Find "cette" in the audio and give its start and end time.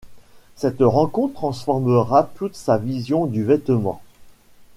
0.55-0.77